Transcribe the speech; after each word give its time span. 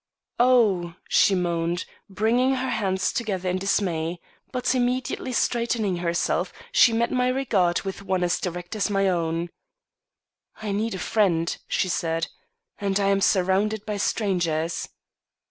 "Oh!" 0.39 0.95
she 1.07 1.35
moaned, 1.35 1.85
bringing 2.09 2.55
her 2.55 2.71
hands 2.71 3.13
together 3.13 3.47
in 3.49 3.59
dismay. 3.59 4.19
But, 4.51 4.73
immediately 4.73 5.31
straightening 5.31 5.97
herself, 5.97 6.51
she 6.71 6.91
met 6.91 7.11
my 7.11 7.27
regard 7.27 7.83
with 7.83 8.01
one 8.01 8.23
as 8.23 8.39
direct 8.39 8.75
as 8.75 8.89
my 8.89 9.07
own. 9.07 9.51
"I 10.59 10.71
need 10.71 10.95
a 10.95 10.97
friend," 10.97 11.55
she 11.67 11.87
said, 11.87 12.29
"and 12.79 12.99
I 12.99 13.09
am 13.09 13.21
surrounded 13.21 13.85
by 13.85 13.97
strangers." 13.97 14.89